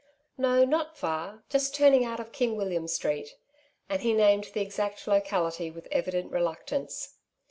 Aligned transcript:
"No, 0.39 0.65
not 0.65 0.97
far; 0.97 1.43
just 1.47 1.75
turning 1.75 2.03
out 2.03 2.19
of 2.19 2.31
King 2.31 2.55
William 2.57 2.87
Street," 2.87 3.35
and 3.87 4.01
he 4.01 4.13
named 4.15 4.45
the 4.45 4.59
exact 4.59 5.05
locality 5.05 5.69
with 5.69 5.87
evident 5.91 6.31
reluctance. 6.31 7.17